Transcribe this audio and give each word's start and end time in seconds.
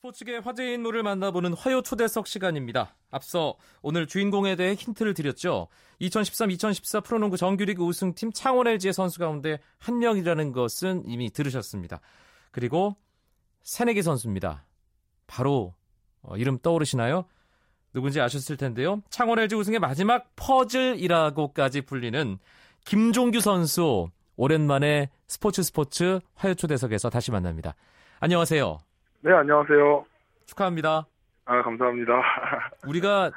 스포츠계 0.00 0.38
화제 0.38 0.72
인물을 0.72 1.02
만나보는 1.02 1.52
화요 1.52 1.82
초대석 1.82 2.26
시간입니다. 2.26 2.96
앞서 3.10 3.56
오늘 3.82 4.06
주인공에 4.06 4.56
대해 4.56 4.72
힌트를 4.72 5.12
드렸죠. 5.12 5.68
2013-2014 6.00 7.04
프로농구 7.04 7.36
정규리그 7.36 7.84
우승팀 7.84 8.32
창원 8.32 8.66
LG의 8.66 8.94
선수 8.94 9.18
가운데 9.18 9.58
한 9.78 9.98
명이라는 9.98 10.52
것은 10.52 11.02
이미 11.04 11.30
들으셨습니다. 11.30 12.00
그리고 12.50 12.96
새내기 13.62 14.02
선수입니다. 14.02 14.64
바로 15.26 15.74
어, 16.22 16.34
이름 16.38 16.58
떠오르시나요? 16.58 17.26
누군지 17.92 18.22
아셨을 18.22 18.56
텐데요. 18.56 19.02
창원 19.10 19.38
LG 19.38 19.54
우승의 19.54 19.80
마지막 19.80 20.34
퍼즐이라고까지 20.34 21.82
불리는 21.82 22.38
김종규 22.86 23.40
선수 23.40 24.08
오랜만에 24.36 25.10
스포츠 25.28 25.62
스포츠 25.62 26.20
화요 26.34 26.54
초대석에서 26.54 27.10
다시 27.10 27.30
만납니다. 27.30 27.74
안녕하세요. 28.20 28.89
네, 29.22 29.32
안녕하세요. 29.32 30.04
축하합니다. 30.46 31.06
아, 31.44 31.62
감사합니다. 31.62 32.12
우리가 32.86 33.30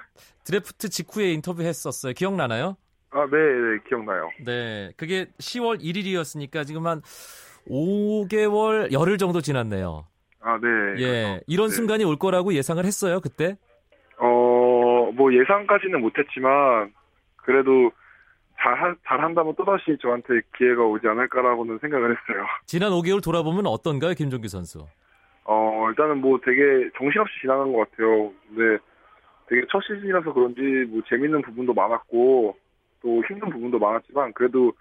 드래프트 0.45 0.89
직후에 0.89 1.31
인터뷰했었어요. 1.33 2.13
기억나나요? 2.13 2.77
아, 3.11 3.25
네, 3.29 3.37
네, 3.37 3.79
기억나요. 3.87 4.29
네, 4.45 4.91
그게 4.97 5.25
10월 5.39 5.81
1일이었으니까 5.81 6.65
지금 6.65 6.87
한 6.87 7.01
5개월, 7.69 8.91
열흘 8.91 9.17
정도 9.17 9.41
지났네요. 9.41 10.05
아, 10.41 10.57
네. 10.61 10.67
예, 10.97 11.05
그래서, 11.23 11.39
이런 11.47 11.69
네. 11.69 11.75
순간이 11.75 12.03
올 12.03 12.17
거라고 12.17 12.53
예상을 12.53 12.83
했어요, 12.83 13.19
그때? 13.21 13.57
어, 14.17 15.11
뭐 15.15 15.33
예상까지는 15.33 16.01
못했지만, 16.01 16.93
그래도 17.37 17.91
잘, 18.61 18.73
하- 18.81 18.95
잘한다면 19.07 19.55
또다시 19.55 19.97
저한테 20.01 20.41
기회가 20.57 20.83
오지 20.83 21.07
않을까라고는 21.07 21.79
생각을 21.79 22.11
했어요. 22.11 22.45
지난 22.65 22.91
5개월 22.91 23.23
돌아보면 23.23 23.67
어떤가요, 23.67 24.13
김종규 24.13 24.47
선수? 24.47 24.85
어, 25.93 26.03
일단은 26.03 26.21
뭐 26.21 26.39
되게 26.43 26.89
정신없이 26.97 27.33
지나간 27.41 27.71
것 27.71 27.89
같아요. 27.89 28.31
근데 28.47 28.83
되게 29.47 29.61
첫 29.71 29.81
시즌이라서 29.83 30.33
그런지 30.33 30.61
뭐 30.89 31.01
재밌는 31.07 31.41
부분도 31.43 31.73
많았고, 31.73 32.55
또 33.01 33.23
힘든 33.27 33.49
부분도 33.49 33.77
많았지만, 33.79 34.33
그래도 34.33 34.71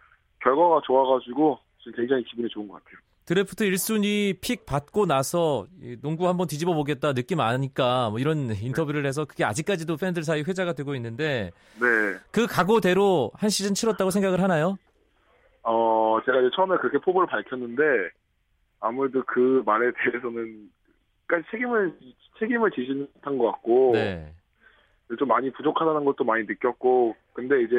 결과가 0.41 0.81
좋아가지고, 0.84 1.59
지금 1.78 1.97
굉장히 1.97 2.25
기분이 2.25 2.48
좋은 2.48 2.69
것 2.69 2.75
같아요. 2.75 2.98
드래프트 3.25 3.64
1순위 3.64 4.41
픽 4.41 4.67
받고 4.67 5.06
나서 5.06 5.67
이 5.81 5.97
농구 6.03 6.27
한번 6.27 6.48
뒤집어 6.48 6.75
보겠다 6.75 7.12
느낌 7.12 7.39
아니까 7.39 8.11
뭐 8.11 8.19
이런 8.19 8.51
인터뷰를 8.51 9.06
해서 9.06 9.25
그게 9.25 9.45
아직까지도 9.45 9.97
팬들 9.97 10.25
사이 10.25 10.42
회자가 10.42 10.73
되고 10.73 10.97
있는데 10.97 11.53
네. 11.81 12.19
그 12.33 12.48
각오대로 12.48 13.31
한 13.34 13.48
시즌 13.48 13.75
치렀다고 13.75 14.11
생각을 14.11 14.42
하나요? 14.42 14.77
어, 15.62 16.19
제가 16.27 16.41
이제 16.41 16.51
처음에 16.55 16.77
그렇게 16.79 16.98
포부를 16.98 17.29
밝혔는데, 17.29 17.83
아무래도 18.81 19.23
그 19.27 19.62
말에 19.64 19.92
대해서는, 19.92 20.70
까지 21.33 21.44
책임을, 21.50 21.97
책임을 22.38 22.70
지지 22.72 22.92
못한 22.92 23.38
것 23.38 23.52
같고, 23.52 23.92
네. 23.94 24.34
좀 25.19 25.28
많이 25.28 25.50
부족하다는 25.50 26.05
것도 26.05 26.24
많이 26.24 26.44
느꼈고, 26.44 27.16
근데 27.33 27.62
이제, 27.62 27.74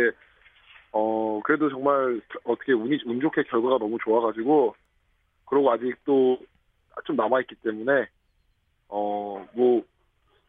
어, 0.91 1.39
그래도 1.43 1.69
정말 1.69 2.19
어떻게 2.45 2.73
운이, 2.73 2.97
운 3.05 3.21
좋게 3.21 3.43
결과가 3.43 3.77
너무 3.77 3.99
좋아가지고, 4.03 4.75
그러고 5.45 5.71
아직도 5.71 6.39
좀 7.05 7.15
남아있기 7.15 7.55
때문에, 7.63 8.07
어, 8.89 9.47
뭐, 9.53 9.83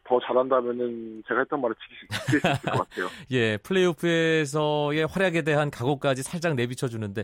더 0.07 0.19
잘한다면은 0.21 1.23
제가 1.27 1.41
했던 1.41 1.61
말을 1.61 1.75
지킬 1.75 2.07
수 2.09 2.37
있을 2.37 2.71
것 2.71 2.89
같아요. 2.89 3.07
예, 3.31 3.57
플레이오프에서의 3.57 5.05
활약에 5.05 5.43
대한 5.43 5.69
각오까지 5.69 6.21
살짝 6.23 6.53
내비쳐 6.53 6.87
주는데 6.87 7.23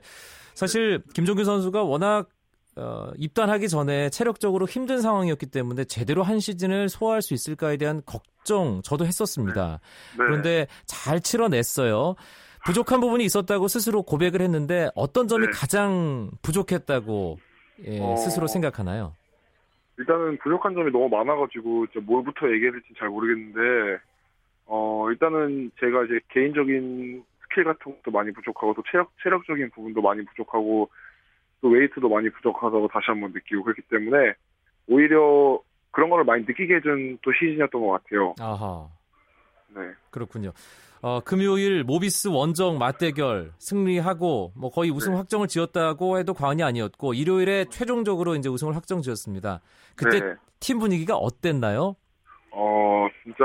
사실 0.55 1.03
김종규 1.13 1.43
선수가 1.43 1.83
워낙 1.83 2.29
어, 2.77 3.11
입단하기 3.17 3.67
전에 3.67 4.09
체력적으로 4.09 4.65
힘든 4.65 5.01
상황이었기 5.01 5.47
때문에 5.47 5.83
제대로 5.83 6.23
한 6.23 6.39
시즌을 6.39 6.87
소화할 6.89 7.21
수 7.21 7.33
있을까에 7.33 7.77
대한 7.77 8.01
걱정 8.05 8.81
저도 8.81 9.05
했었습니다. 9.05 9.79
네. 10.17 10.25
그런데 10.25 10.67
잘 10.85 11.19
치러냈어요. 11.19 12.15
부족한 12.65 13.01
부분이 13.01 13.25
있었다고 13.25 13.67
스스로 13.67 14.03
고백을 14.03 14.41
했는데 14.41 14.89
어떤 14.95 15.27
점이 15.27 15.47
네. 15.47 15.51
가장 15.51 16.29
부족했다고 16.43 17.37
예, 17.85 17.99
어. 17.99 18.15
스스로 18.15 18.47
생각하나요? 18.47 19.15
일단은 19.97 20.37
부족한 20.37 20.73
점이 20.73 20.91
너무 20.91 21.09
많아가지고 21.09 21.87
뭘부터 22.03 22.51
얘기해야 22.51 22.71
될지 22.71 22.93
잘 22.97 23.09
모르겠는데 23.09 23.99
어 24.65 25.09
일단은 25.09 25.71
제가 25.79 26.05
이제 26.05 26.19
개인적인 26.29 27.23
스킬 27.43 27.63
같은 27.63 27.95
것도 27.95 28.11
많이 28.11 28.31
부족하고 28.31 28.73
또 28.73 28.83
체력 28.89 29.11
체력적인 29.21 29.71
부분도 29.71 30.01
많이 30.01 30.23
부족하고 30.25 30.89
또 31.61 31.69
웨이트도 31.69 32.09
많이 32.09 32.29
부족하다고 32.29 32.87
다시 32.87 33.05
한번 33.07 33.31
느끼고 33.31 33.63
그렇기 33.63 33.83
때문에 33.83 34.33
오히려 34.87 35.59
그런 35.91 36.09
거를 36.09 36.25
많이 36.25 36.43
느끼게 36.43 36.75
해준 36.75 37.17
또 37.21 37.31
시즌이었던 37.33 37.81
것 37.81 38.03
같아요. 38.03 38.33
아하. 38.39 38.87
네. 39.75 39.81
그렇군요. 40.09 40.51
어, 41.03 41.19
금요일 41.21 41.83
모비스 41.83 42.27
원정 42.27 42.77
맞대결 42.77 43.51
승리하고 43.57 44.51
뭐 44.55 44.69
거의 44.69 44.91
우승 44.91 45.13
네. 45.13 45.17
확정을 45.17 45.47
지었다고 45.47 46.19
해도 46.19 46.33
과언이 46.33 46.61
아니었고 46.63 47.13
일요일에 47.13 47.65
최종적으로 47.65 48.35
이제 48.35 48.49
우승을 48.49 48.75
확정 48.75 49.01
지었습니다. 49.01 49.61
그때 49.95 50.19
네. 50.19 50.33
팀 50.59 50.79
분위기가 50.79 51.15
어땠나요? 51.15 51.95
어 52.51 53.07
진짜 53.23 53.43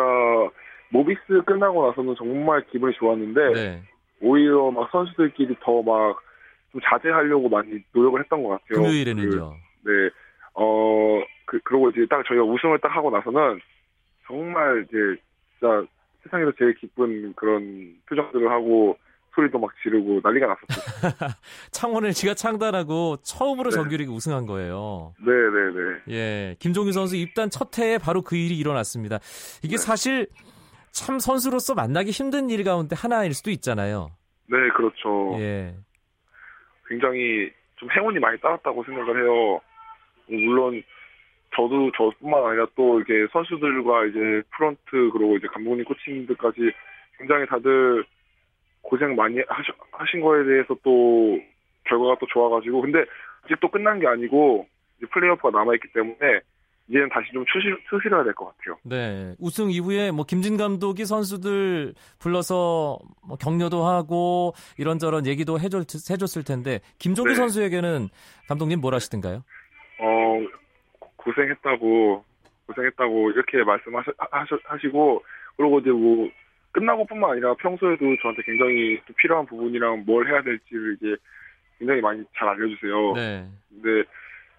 모비스 0.91 1.43
끝나고 1.47 1.89
나서는 1.89 2.15
정말 2.19 2.65
기분이 2.67 2.95
좋았는데 2.95 3.53
네. 3.55 3.83
오히려 4.21 4.71
막 4.71 4.91
선수들끼리 4.91 5.57
더 5.63 5.83
막 5.83 6.19
좀 6.73 6.81
자제하려고 6.85 7.49
많이 7.49 7.83
노력을 7.93 8.21
했던 8.21 8.43
것 8.43 8.51
같아요. 8.51 8.69
그, 8.69 8.75
금요일에는요. 8.75 9.55
네. 9.85 9.93
어, 10.55 11.23
그, 11.47 11.61
그러고 11.65 11.91
이제 11.91 12.07
딱 12.09 12.25
저희가 12.27 12.45
우승을 12.45 12.79
딱 12.81 12.89
하고 12.95 13.11
나서는 13.11 13.61
정말 14.27 14.85
이제 14.89 15.21
진짜 15.59 15.85
세상에서 16.25 16.53
제일 16.59 16.75
기쁜 16.75 17.33
그런 17.35 17.95
표정들을 18.09 18.51
하고 18.51 18.97
소리도 19.35 19.59
막 19.59 19.71
지르고 19.83 20.21
난리가 20.23 20.47
났었어요. 20.47 21.31
창원을 21.71 22.13
지가 22.13 22.35
창단하고 22.35 23.19
처음으로 23.23 23.71
네. 23.71 23.77
정규리그 23.77 24.13
우승한 24.13 24.47
거예요. 24.47 25.15
네네네. 25.25 26.01
예, 26.11 26.57
김종규 26.59 26.93
선수 26.93 27.17
입단 27.17 27.51
첫 27.51 27.79
해에 27.79 27.99
바로 27.99 28.23
그 28.23 28.35
일이 28.35 28.57
일어났습니다. 28.59 29.19
이게 29.63 29.77
네. 29.77 29.83
사실 29.83 30.27
참 30.91 31.19
선수로서 31.19 31.75
만나기 31.75 32.11
힘든 32.11 32.49
일 32.49 32.65
가운데 32.65 32.97
하나일 32.97 33.35
수도 33.35 33.51
있잖아요. 33.51 34.11
네, 34.49 34.57
그렇죠. 34.75 35.39
예. 35.39 35.75
굉장히 36.89 37.51
좀 37.77 37.91
행운이 37.91 38.19
많이 38.19 38.39
따랐다고 38.41 38.85
생각을 38.85 39.23
해요. 39.23 39.61
물론 40.29 40.83
저도 41.55 41.91
저뿐만 41.97 42.45
아니라 42.45 42.67
또 42.75 42.99
이렇게 42.99 43.27
선수들과 43.33 44.07
이제 44.07 44.43
프런트 44.57 45.11
그리고 45.13 45.37
이제 45.37 45.47
감독님 45.49 45.85
코치님들까지 45.85 46.73
굉장히 47.19 47.47
다들 47.47 48.05
고생 48.83 49.17
많이 49.17 49.41
하셔, 49.49 49.73
하신 49.93 50.21
거에 50.21 50.45
대해서 50.45 50.77
또 50.83 51.39
결과가 51.85 52.17
또 52.21 52.27
좋아가지고 52.27 52.83
근데 52.83 53.05
아직 53.45 53.59
또 53.61 53.71
끝난 53.71 53.99
게 54.01 54.07
아니고 54.07 54.67
이제 54.99 55.07
플레이오프가 55.11 55.51
남아있기 55.51 55.89
때문에 55.93 56.41
이제는 56.89 57.09
다시 57.09 57.33
좀 57.33 57.45
추실, 57.53 57.77
추스려야 57.91 58.23
될 58.23 58.33
것 58.35 58.47
같아요. 58.57 58.77
네. 58.85 59.35
우승 59.41 59.71
이후에 59.71 60.11
뭐 60.13 60.25
김진 60.25 60.57
감독이 60.57 61.05
선수들 61.05 61.95
불러서 62.21 62.99
뭐 63.27 63.37
격려도 63.37 63.85
하고 63.85 64.55
이런저런 64.79 65.27
얘기도 65.27 65.59
해줬, 65.59 65.87
해줬을 66.11 66.45
텐데 66.45 66.79
김종규 66.99 67.31
네. 67.31 67.35
선수에게는 67.37 68.09
감독님 68.49 68.81
뭘 68.81 68.95
하시던가요? 68.95 69.43
어, 69.99 70.39
고- 71.01 71.11
고생했다고, 71.17 72.25
고생했다고 72.69 73.31
이렇게 73.33 73.59
말씀하시고, 73.65 75.23
그리고 75.57 75.79
이제 75.81 75.91
뭐, 75.91 76.29
끝나고뿐만 76.73 77.31
아니라 77.31 77.55
평소에도 77.55 78.05
저한테 78.23 78.43
굉장히 78.45 79.01
또 79.09 79.15
필요한 79.15 79.47
부분이랑 79.47 80.05
뭘 80.07 80.29
해야 80.29 80.43
될지를 80.43 80.97
이제 81.01 81.17
굉장히 81.79 82.01
많이 82.03 82.23
잘 82.37 82.49
알려주세요. 82.49 83.13
네. 83.15 83.47
근데 83.71 84.09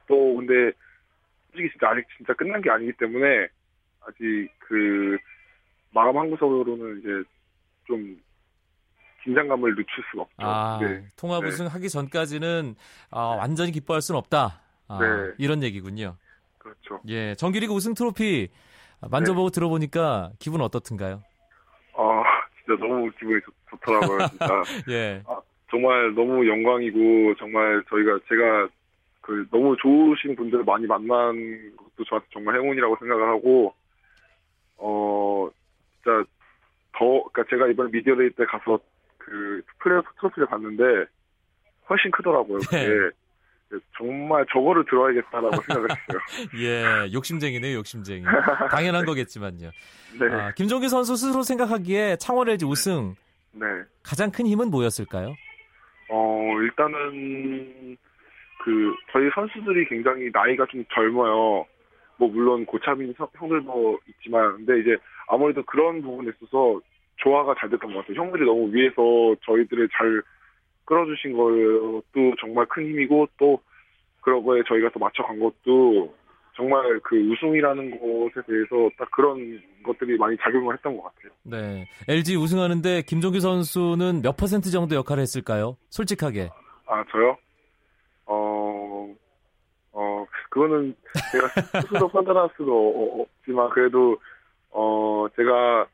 또 0.08 0.36
근데 0.36 0.72
솔직히 1.58 1.70
진짜 1.72 1.90
아직 1.90 2.06
진짜 2.16 2.34
끝난 2.34 2.62
게 2.62 2.70
아니기 2.70 2.94
때문에 2.94 3.48
아직 4.02 4.50
그 4.60 5.18
마음 5.92 6.18
한 6.18 6.30
구석으로는 6.30 7.00
이제 7.00 7.30
좀 7.88 8.18
긴장감을 9.24 9.76
늦출 9.76 10.04
수가 10.12 10.22
없죠. 10.24 10.36
아, 10.38 10.80
네. 10.82 11.04
통합 11.18 11.42
네. 11.42 11.50
우승 11.50 11.66
하기 11.66 11.90
전까지는 11.90 12.76
아, 13.12 13.22
완전히 13.40 13.72
기뻐할 13.72 14.02
수는 14.02 14.20
없다. 14.20 14.62
아, 14.88 15.00
네. 15.02 15.34
이런 15.38 15.64
얘기군요. 15.64 16.16
그렇죠. 16.60 17.02
예. 17.08 17.34
정규리그 17.36 17.74
우승 17.74 17.94
트로피 17.94 18.50
만져보고 19.10 19.50
들어보니까 19.50 20.32
기분 20.40 20.62
어떻든가요? 20.62 21.24
아, 21.96 22.24
진짜 22.60 22.80
너무 22.80 23.10
기분이 23.20 23.42
좋, 23.42 23.52
좋더라고요, 23.72 24.28
진짜. 24.28 24.48
예. 24.90 25.24
정말 25.70 26.14
너무 26.14 26.48
영광이고 26.48 27.36
정말 27.38 27.84
저희가 27.90 28.20
제가 28.30 28.70
그 29.28 29.46
너무 29.52 29.76
좋으신 29.76 30.38
분들을 30.38 30.64
많이 30.64 30.88
만난 30.88 31.36
것도 31.76 32.06
저한테 32.08 32.28
정말 32.32 32.56
행운이라고 32.56 32.96
생각을 32.98 33.28
하고 33.28 33.74
어 34.78 35.50
진짜 35.98 36.24
더 36.94 37.24
그러니까 37.34 37.44
제가 37.50 37.68
이번에 37.68 37.92
미디어데이 37.92 38.30
때 38.32 38.46
가서 38.46 38.80
그 39.18 39.62
플레이오프 39.80 40.08
트로피를 40.16 40.48
봤는데 40.48 40.84
훨씬 41.90 42.10
크더라고요. 42.12 42.60
그게 42.60 42.88
네. 42.88 43.80
정말 43.98 44.46
저거를 44.54 44.86
들어야겠다라고 44.86 45.62
생각을 45.62 45.90
했어요. 45.92 46.22
예, 46.64 47.12
욕심쟁이네요, 47.12 47.80
욕심쟁이. 47.80 48.24
당연한 48.72 49.06
거겠지만요. 49.06 49.72
네. 50.22 50.26
아, 50.32 50.52
김종규 50.54 50.88
선수 50.88 51.18
스스로 51.18 51.44
생각하기에 51.44 52.16
창원 52.16 52.48
LG 52.48 52.64
우승 52.66 53.16
네. 53.52 53.66
가장 54.04 54.32
큰 54.32 54.48
힘은 54.48 54.72
뭐였을까요? 54.72 55.36
어, 56.10 56.54
일단은, 56.62 57.98
그, 58.68 58.94
저희 59.14 59.30
선수들이 59.34 59.88
굉장히 59.88 60.30
나이가 60.34 60.66
좀 60.66 60.84
젊어요. 60.94 61.66
뭐, 62.18 62.28
물론 62.28 62.66
고참인 62.66 63.14
서- 63.18 63.30
형들도 63.38 63.98
있지만, 64.10 64.58
근데 64.58 64.82
이제 64.82 64.98
아무래도 65.30 65.64
그런 65.64 66.02
부분에 66.02 66.32
있어서 66.36 66.82
조화가 67.16 67.56
잘 67.60 67.70
됐던 67.70 67.94
것 67.94 68.00
같아요. 68.02 68.22
형들이 68.22 68.46
너무 68.46 68.70
위에서 68.74 69.36
저희들을 69.46 69.88
잘 69.98 70.22
끌어주신 70.84 71.32
것도 71.32 72.36
정말 72.42 72.66
큰 72.66 72.84
힘이고, 72.88 73.30
또, 73.38 73.62
그런 74.20 74.44
거에 74.44 74.62
저희가 74.68 74.90
또 74.94 75.00
맞춰간 75.00 75.40
것도 75.40 76.14
정말 76.58 77.00
그 77.06 77.16
우승이라는 77.18 77.92
것에 77.92 78.46
대해서 78.46 78.90
딱 78.98 79.10
그런 79.12 79.62
것들이 79.86 80.18
많이 80.18 80.36
작용을 80.42 80.76
했던 80.76 80.98
것 80.98 81.04
같아요. 81.04 81.32
네. 81.44 81.88
LG 82.10 82.36
우승하는데 82.36 83.04
김종규 83.04 83.40
선수는 83.40 84.22
몇 84.24 84.36
퍼센트 84.36 84.70
정도 84.72 84.96
역할을 84.96 85.22
했을까요? 85.22 85.78
솔직하게. 85.90 86.50
아, 86.88 87.06
저요? 87.12 87.38
어, 88.26 89.16
어, 89.94 90.26
그거는 90.58 90.96
제가 91.32 91.82
스스로 91.82 92.08
판단할 92.08 92.50
수도 92.58 92.74
어- 92.74 93.22
없지만, 93.22 93.70
그래도, 93.70 94.18
어, 94.72 95.28
제가, 95.36 95.86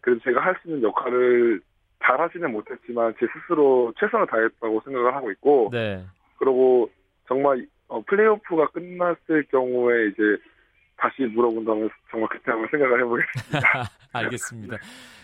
그래도 0.00 0.20
제가 0.24 0.40
할 0.40 0.56
수 0.60 0.68
있는 0.68 0.82
역할을 0.82 1.60
잘 2.02 2.20
하지는 2.20 2.50
못했지만, 2.50 3.14
제 3.20 3.26
스스로 3.32 3.92
최선을 4.00 4.26
다했다고 4.26 4.80
생각을 4.84 5.14
하고 5.14 5.30
있고, 5.30 5.68
네. 5.72 6.04
그리고 6.38 6.90
정말, 7.28 7.64
어, 7.86 8.02
플레이오프가 8.02 8.68
끝났을 8.70 9.44
경우에 9.50 10.08
이제, 10.08 10.22
다시 10.96 11.22
물어본다면 11.22 11.88
정말 12.10 12.28
그때 12.30 12.50
한번 12.50 12.68
생각을 12.70 13.00
해보겠습니다. 13.00 13.90
알겠습니다. 14.12 14.76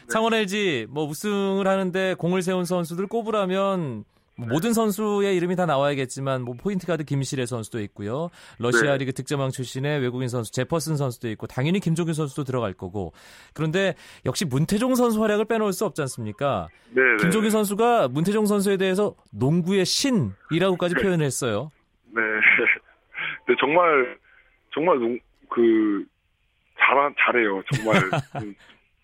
창원 0.08 0.32
LG 0.32 0.86
뭐 0.88 1.04
우승을 1.04 1.66
하는데 1.66 2.14
공을 2.14 2.40
세운 2.40 2.64
선수들 2.64 3.08
꼽으라면 3.08 3.80
뭐 3.90 4.04
모든 4.36 4.72
선수의 4.74 5.34
이름이 5.36 5.56
다 5.56 5.64
나와야겠지만 5.66 6.42
뭐 6.42 6.54
포인트 6.54 6.86
가드 6.86 7.04
김실애 7.04 7.46
선수도 7.46 7.80
있고요. 7.80 8.28
러시아 8.58 8.92
네. 8.92 8.98
리그 8.98 9.12
득점왕 9.12 9.50
출신의 9.50 10.00
외국인 10.00 10.28
선수 10.28 10.52
제퍼슨 10.52 10.96
선수도 10.96 11.28
있고 11.30 11.46
당연히 11.46 11.80
김종규 11.80 12.12
선수도 12.12 12.44
들어갈 12.44 12.74
거고. 12.74 13.12
그런데 13.54 13.94
역시 14.26 14.44
문태종 14.44 14.94
선수 14.94 15.22
활약을 15.22 15.46
빼놓을 15.46 15.72
수 15.72 15.86
없지 15.86 16.02
않습니까? 16.02 16.68
네, 16.90 17.02
네. 17.02 17.16
김종규 17.22 17.48
선수가 17.50 18.08
문태종 18.08 18.44
선수에 18.46 18.76
대해서 18.76 19.14
농구의 19.32 19.84
신이라고까지 19.86 20.96
표현을 20.96 21.24
했어요. 21.24 21.70
네. 22.14 22.22
근데 23.46 23.58
정말, 23.60 24.18
정말, 24.74 24.98
농- 24.98 25.18
그, 25.48 26.04
잘, 26.78 27.14
잘해요. 27.18 27.62
정말. 27.72 27.94
좀, 28.40 28.54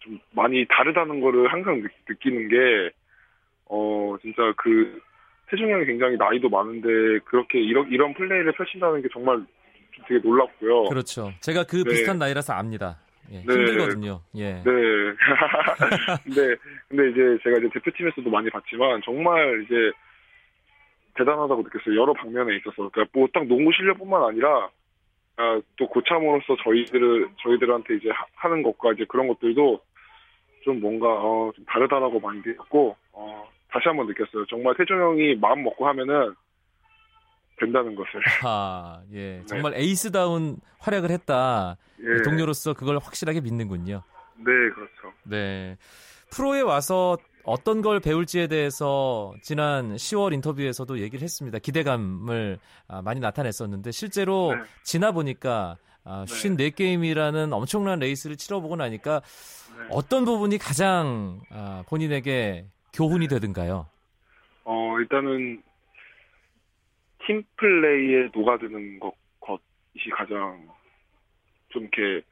좀 0.01 0.19
많이 0.33 0.67
다르다는 0.69 1.21
거를 1.21 1.51
항상 1.53 1.81
느, 1.81 1.87
느끼는 2.09 2.49
게, 2.49 2.91
어, 3.67 4.17
진짜 4.21 4.43
그, 4.57 5.01
태중이 5.53 5.71
형이 5.71 5.85
굉장히 5.85 6.17
나이도 6.17 6.49
많은데, 6.49 6.89
그렇게 7.27 7.61
이런, 7.61 7.87
이런 7.91 8.15
플레이를 8.15 8.53
펼친다는 8.53 9.03
게 9.03 9.09
정말 9.13 9.37
좀 9.93 10.05
되게 10.09 10.19
놀랍고요. 10.27 10.85
그렇죠. 10.85 11.31
제가 11.41 11.65
그 11.65 11.77
네. 11.77 11.91
비슷한 11.91 12.19
나이라서 12.19 12.55
압니다. 12.55 12.99
예, 13.31 13.37
네. 13.37 13.43
힘들거든요. 13.55 14.21
예. 14.37 14.55
네. 14.55 14.63
근데, 16.25 16.57
근데 16.89 17.11
이제 17.11 17.39
제가 17.45 17.59
이제 17.59 17.69
대표팀에서도 17.75 18.29
많이 18.31 18.49
봤지만, 18.49 19.03
정말 19.05 19.63
이제, 19.65 19.75
대단하다고 21.19 21.63
느꼈어요. 21.65 22.01
여러 22.01 22.15
방면에 22.15 22.57
있어서. 22.57 22.89
그러니까 22.89 23.05
뭐 23.13 23.29
딱 23.35 23.45
농구 23.47 23.71
실력뿐만 23.75 24.25
아니라, 24.25 24.71
아, 25.37 25.61
또 25.77 25.87
고참으로서 25.89 26.57
저희들을, 26.65 27.29
저희들한테 27.43 27.97
이제 27.97 28.09
하- 28.11 28.25
하는 28.37 28.63
것과 28.63 28.93
이제 28.95 29.05
그런 29.07 29.29
것들도 29.29 29.81
좀 30.65 30.81
뭔가, 30.81 31.09
어, 31.09 31.53
좀 31.55 31.65
다르다라고 31.67 32.19
많이 32.21 32.39
느꼈고, 32.45 32.97
어, 33.13 33.49
다시 33.73 33.89
한번 33.89 34.07
느꼈어요. 34.07 34.45
정말 34.49 34.75
태종 34.77 35.01
형이 35.01 35.37
마음 35.37 35.65
먹고 35.65 35.87
하면은 35.89 36.35
된다는 37.59 37.95
것을. 37.95 38.21
아, 38.45 39.01
예. 39.13 39.43
정말 39.47 39.75
에이스다운 39.75 40.57
활약을 40.79 41.11
했다. 41.11 41.77
예. 42.01 42.23
동료로서 42.23 42.75
그걸 42.75 42.99
확실하게 42.99 43.41
믿는군요. 43.41 44.03
네, 44.37 44.45
그렇죠. 44.75 45.17
네. 45.25 45.77
프로에 46.31 46.61
와서 46.61 47.17
어떤 47.45 47.83
걸 47.83 48.01
배울지에 48.01 48.47
대해서 48.47 49.35
지난 49.43 49.95
10월 49.95 50.33
인터뷰에서도 50.33 51.01
얘기를 51.01 51.23
했습니다. 51.23 51.59
기대감을 51.59 52.59
아, 52.89 53.03
많이 53.03 53.21
나타냈었는데 53.21 53.91
실제로 53.91 54.55
네. 54.55 54.63
지나 54.83 55.13
보니까 55.13 55.77
아, 56.05 56.25
네. 56.27 56.35
54게임이라는 56.35 57.53
엄청난 57.53 57.99
레이스를 57.99 58.37
치러보고 58.37 58.77
나니까 58.77 59.21
네. 59.79 59.87
어떤 59.91 60.25
부분이 60.25 60.59
가장 60.59 61.41
아, 61.51 61.85
본인에게 61.89 62.67
교훈이 62.93 63.29
되든가요? 63.29 63.87
어, 64.65 64.99
일단은, 65.01 65.63
팀 67.27 67.43
플레이에 67.57 68.31
녹아드는 68.35 68.99
것, 69.01 69.15
것이 69.41 70.11
가장 70.11 70.69
좀 71.69 71.83
이렇게 71.83 72.25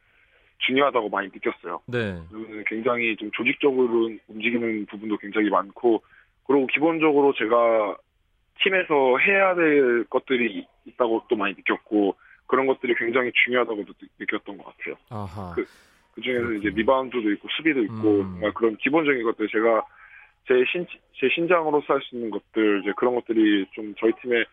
중요하다고 0.58 1.08
많이 1.08 1.28
느꼈어요. 1.28 1.80
네. 1.86 2.20
굉장히 2.66 3.16
좀 3.16 3.30
조직적으로 3.32 4.10
움직이는 4.28 4.86
부분도 4.86 5.16
굉장히 5.18 5.48
많고, 5.48 6.02
그리고 6.46 6.66
기본적으로 6.66 7.32
제가 7.34 7.96
팀에서 8.62 9.16
해야 9.18 9.54
될 9.54 10.04
것들이 10.10 10.66
있다고 10.84 11.24
또 11.28 11.36
많이 11.36 11.54
느꼈고, 11.54 12.16
그런 12.46 12.66
것들이 12.66 12.94
굉장히 12.96 13.30
중요하다고도 13.44 13.92
느- 13.94 14.06
느꼈던 14.18 14.58
것 14.58 14.64
같아요. 14.76 14.96
아하. 15.08 15.54
그- 15.54 15.64
그 16.12 16.20
중에서 16.20 16.52
이제. 16.54 16.68
리바운드도 16.70 17.30
있고, 17.32 17.48
수비도 17.56 17.82
있고, 17.84 18.20
음. 18.20 18.40
그런 18.54 18.76
기본적인 18.76 19.22
것들 19.22 19.48
제가 19.48 19.86
제 20.46 20.54
신, 20.70 20.86
제 21.14 21.28
신장으로서 21.34 21.94
할 21.94 22.00
수 22.02 22.16
있는 22.16 22.30
것들, 22.30 22.82
이제 22.82 22.92
그런 22.96 23.14
것들이 23.14 23.66
좀 23.72 23.94
저희 23.98 24.12
팀에 24.22 24.44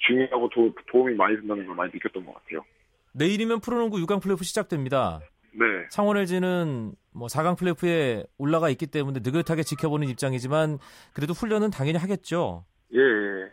중요하고 0.00 0.48
도, 0.50 0.72
도움이 0.90 1.14
많이 1.14 1.36
된다는 1.36 1.66
걸 1.66 1.74
많이 1.74 1.90
느꼈던 1.92 2.24
것 2.24 2.34
같아요. 2.34 2.64
내일이면 3.12 3.60
프로농구 3.60 3.98
6강 3.98 4.22
플레이오프 4.22 4.44
시작됩니다. 4.44 5.20
네. 5.52 5.64
창원 5.90 6.16
LG는 6.18 6.92
뭐 7.12 7.26
4강 7.26 7.58
플레이오프에 7.58 8.24
올라가 8.36 8.68
있기 8.70 8.86
때문에 8.86 9.20
느긋하게 9.24 9.62
지켜보는 9.62 10.08
입장이지만 10.08 10.78
그래도 11.14 11.32
훈련은 11.32 11.70
당연히 11.70 11.98
하겠죠. 11.98 12.64
예, 12.94 12.98
예. 12.98 13.50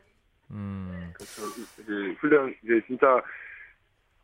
음, 0.51 1.11
그렇죠. 1.15 1.41
이제 1.81 2.15
훈련, 2.19 2.53
이제 2.63 2.79
진짜 2.85 3.07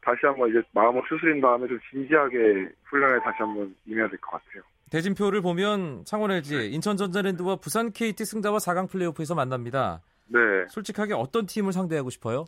다시 0.01 0.19
한번 0.23 0.49
이제 0.49 0.61
마음을 0.73 1.01
추스린 1.09 1.41
다음에 1.41 1.67
좀 1.67 1.79
진지하게 1.89 2.69
훈련에 2.83 3.19
다시 3.21 3.37
한번 3.39 3.73
임해야 3.87 4.07
될 4.09 4.19
것 4.19 4.31
같아요. 4.31 4.61
대진표를 4.91 5.41
보면 5.41 6.03
창원 6.05 6.31
LG, 6.31 6.57
네. 6.57 6.65
인천 6.67 6.97
전자랜드와 6.97 7.55
부산 7.55 7.91
KT 7.91 8.25
승자와 8.25 8.57
4강 8.57 8.89
플레이오프에서 8.89 9.35
만납니다. 9.35 10.01
네. 10.27 10.39
솔직하게 10.69 11.13
어떤 11.13 11.45
팀을 11.45 11.71
상대하고 11.71 12.09
싶어요? 12.09 12.45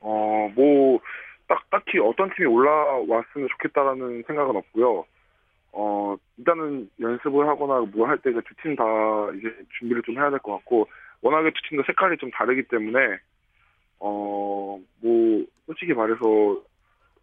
어, 0.00 0.50
뭐, 0.54 0.98
딱, 1.46 1.62
딱히 1.70 1.98
어떤 2.00 2.28
팀이 2.34 2.46
올라왔으면 2.48 3.48
좋겠다라는 3.52 4.24
생각은 4.26 4.56
없고요. 4.56 5.04
어, 5.72 6.16
일단은 6.38 6.90
연습을 7.00 7.46
하거나 7.48 7.80
뭐할때 7.80 8.32
두 8.32 8.40
팀 8.62 8.74
다 8.76 8.84
이제 9.38 9.48
준비를 9.78 10.02
좀 10.02 10.16
해야 10.16 10.30
될 10.30 10.38
것 10.40 10.52
같고, 10.56 10.88
워낙에 11.22 11.50
두 11.50 11.68
팀도 11.68 11.84
색깔이 11.86 12.16
좀 12.18 12.30
다르기 12.32 12.64
때문에, 12.68 12.98
어, 14.00 14.78
뭐, 15.00 15.44
솔직히 15.66 15.92
말해서 15.94 16.20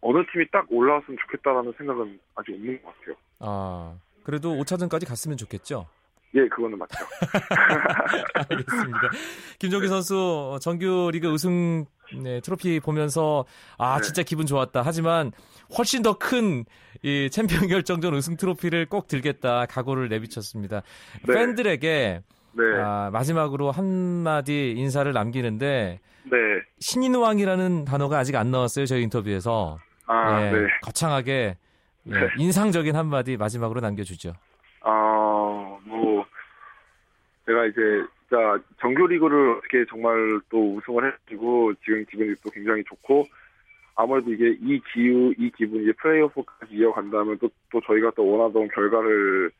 어느 0.00 0.24
팀이 0.32 0.46
딱 0.52 0.66
올라왔으면 0.70 1.18
좋겠다라는 1.22 1.72
생각은 1.78 2.18
아직 2.34 2.52
없는 2.54 2.82
것 2.82 2.94
같아요. 2.98 3.14
아, 3.40 3.94
그래도 4.24 4.54
5차전까지 4.56 5.06
갔으면 5.06 5.36
좋겠죠. 5.36 5.86
예, 6.34 6.48
그거는 6.48 6.76
맞죠. 6.78 6.98
알겠습니다. 8.50 9.00
김종기 9.60 9.86
선수 9.86 10.58
정규 10.60 11.10
리그 11.12 11.28
우승 11.28 11.84
네, 12.22 12.40
트로피 12.40 12.80
보면서 12.80 13.44
아 13.78 13.96
네. 13.98 14.02
진짜 14.02 14.22
기분 14.24 14.44
좋았다. 14.46 14.82
하지만 14.82 15.30
훨씬 15.78 16.02
더 16.02 16.14
큰 16.18 16.64
이 17.04 17.28
챔피언 17.30 17.68
결정전 17.68 18.14
우승 18.14 18.36
트로피를 18.36 18.86
꼭 18.86 19.06
들겠다 19.08 19.66
각오를 19.66 20.08
내비쳤습니다. 20.08 20.82
네. 21.26 21.34
팬들에게 21.34 22.22
네, 22.56 22.64
아, 22.82 23.10
마지막으로 23.12 23.70
한마디 23.72 24.72
인사를 24.76 25.12
남기는데 25.12 26.00
네. 26.24 26.38
신인왕이라는 26.80 27.84
단어가 27.84 28.18
아직 28.18 28.36
안 28.36 28.50
나왔어요 28.50 28.86
저희 28.86 29.02
인터뷰에서 29.02 29.78
아, 30.06 30.40
예, 30.46 30.50
네. 30.52 30.58
거창하게 30.82 31.58
예, 32.08 32.12
네. 32.12 32.28
인상적인 32.38 32.94
한마디 32.96 33.36
마지막으로 33.36 33.80
남겨주죠. 33.80 34.32
아, 34.82 35.78
뭐, 35.84 36.24
제가 37.46 37.66
이제, 37.66 37.80
진짜, 38.28 38.58
정규리그를 38.80 39.52
어떻게 39.58 39.84
정말 39.88 40.40
또 40.50 40.76
우승을 40.76 41.06
해가지고, 41.06 41.74
지금 41.84 42.04
기분이 42.10 42.34
또 42.44 42.50
굉장히 42.50 42.82
좋고, 42.84 43.24
아무래도 43.96 44.32
이게 44.32 44.56
이 44.60 44.80
기후, 44.92 45.32
이 45.38 45.50
기분이 45.50 45.92
플레이오프까지 45.92 46.74
이어간다면 46.74 47.38
또, 47.38 47.48
또 47.70 47.80
저희가 47.86 48.12
또 48.16 48.26
원하던 48.28 48.68
결과를 48.68 49.50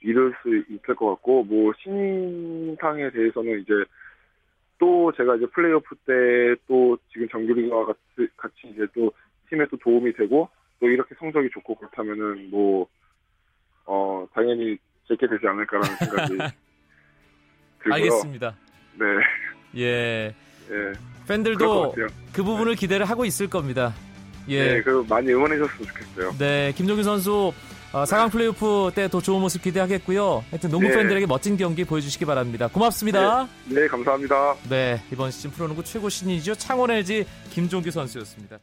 이룰 0.00 0.34
수 0.42 0.54
있을 0.68 0.94
것 0.94 1.10
같고, 1.10 1.44
뭐, 1.44 1.72
신상에 1.78 3.10
대해서는 3.10 3.60
이제, 3.60 3.72
또 4.78 5.12
제가 5.16 5.36
이제 5.36 5.46
플레이오프 5.46 5.94
때 6.04 6.56
또 6.66 6.98
지금 7.12 7.28
정규리그와 7.28 7.86
같이, 7.86 8.28
같이 8.36 8.54
이제 8.64 8.84
또 8.92 9.12
팀에 9.48 9.64
또 9.70 9.76
도움이 9.76 10.12
되고 10.14 10.48
또 10.80 10.88
이렇게 10.88 11.14
성적이 11.18 11.48
좋고 11.52 11.76
그렇다면은 11.76 12.50
뭐, 12.50 12.86
어, 13.86 14.26
당연히 14.34 14.76
제게 15.08 15.26
되지 15.26 15.46
않을까라는 15.46 15.96
생각이 15.96 16.28
들고요. 17.82 17.94
알겠습니다. 17.94 18.56
네, 18.98 19.04
예. 19.76 20.34
예. 20.70 20.92
팬들도. 21.28 21.94
그 22.32 22.42
부분을 22.42 22.74
기대를 22.74 23.06
하고 23.06 23.24
있을 23.24 23.48
겁니다. 23.48 23.92
예. 24.48 24.74
네, 24.74 24.82
그리고 24.82 25.04
많이 25.04 25.32
응원해 25.32 25.56
줬으면 25.58 25.86
좋겠어요. 25.88 26.32
네, 26.38 26.72
김종규 26.76 27.02
선수 27.02 27.52
어, 27.92 28.02
4강 28.04 28.30
플레이오프 28.32 28.90
때 28.94 29.08
더 29.08 29.20
좋은 29.20 29.40
모습 29.40 29.62
기대하겠고요. 29.62 30.44
하여튼 30.50 30.70
농구 30.70 30.88
네. 30.88 30.94
팬들에게 30.96 31.26
멋진 31.26 31.56
경기 31.56 31.84
보여주시기 31.84 32.24
바랍니다. 32.24 32.66
고맙습니다. 32.68 33.48
네, 33.66 33.86
감사합니다. 33.86 34.56
네, 34.68 35.00
이번 35.12 35.30
시즌 35.30 35.50
프로농구 35.50 35.84
최고 35.84 36.08
신인이죠. 36.08 36.56
창원 36.56 36.90
LG 36.90 37.24
김종규 37.50 37.90
선수였습니다. 37.90 38.58